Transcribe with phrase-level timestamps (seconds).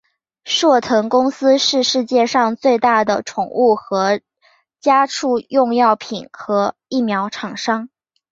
[0.45, 4.19] 硕腾公司是世界上最大的宠物和
[4.79, 7.87] 家畜用药品和疫苗厂商。